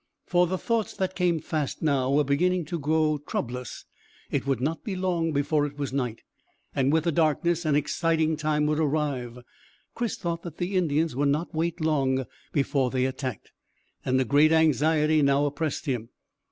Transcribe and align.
For 0.25 0.47
the 0.47 0.57
thoughts 0.57 0.95
that 0.95 1.13
came 1.13 1.39
fast 1.39 1.83
now 1.83 2.11
were 2.11 2.23
beginning 2.23 2.65
to 2.65 2.79
grow 2.79 3.19
troublous. 3.27 3.85
It 4.31 4.47
would 4.47 4.59
not 4.59 4.83
be 4.83 4.95
long 4.95 5.31
before 5.31 5.63
it 5.67 5.77
was 5.77 5.93
night, 5.93 6.23
and 6.73 6.91
with 6.91 7.03
the 7.03 7.11
darkness 7.11 7.65
an 7.65 7.75
exciting 7.75 8.35
time 8.35 8.65
would 8.65 8.79
arrive. 8.79 9.37
Chris 9.93 10.17
thought 10.17 10.41
that 10.41 10.57
the 10.57 10.75
Indians 10.75 11.15
would 11.15 11.29
not 11.29 11.53
wait 11.53 11.79
long 11.79 12.25
before 12.51 12.89
they 12.89 13.05
attacked, 13.05 13.51
and 14.03 14.19
a 14.19 14.25
great 14.25 14.51
anxiety 14.51 15.21
now 15.21 15.45
oppressed 15.45 15.85
him. 15.85 16.09